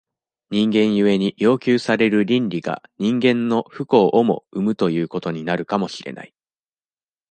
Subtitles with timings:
[0.49, 6.33] 人間故に要求される倫理が、人間の不幸をも生むということになるかもしれない。